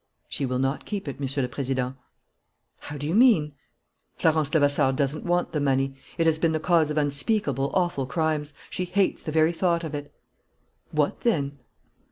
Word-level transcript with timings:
"She 0.27 0.47
will 0.47 0.57
not 0.57 0.85
keep 0.87 1.07
it, 1.07 1.19
Monsieur 1.19 1.43
le 1.43 1.47
Président." 1.47 1.95
"How 2.79 2.97
do 2.97 3.05
you 3.05 3.13
mean?" 3.13 3.53
"Florence 4.15 4.51
Levasseur 4.51 4.91
doesn't 4.93 5.25
want 5.25 5.51
the 5.51 5.61
money. 5.61 5.95
It 6.17 6.25
has 6.25 6.39
been 6.39 6.53
the 6.53 6.59
cause 6.59 6.89
of 6.89 6.97
unspeakably 6.97 7.69
awful 7.75 8.07
crimes. 8.07 8.55
She 8.71 8.85
hates 8.85 9.21
the 9.21 9.31
very 9.31 9.53
thought 9.53 9.83
of 9.83 9.93
it." 9.93 10.11
"What 10.89 11.19
then?" 11.19 11.59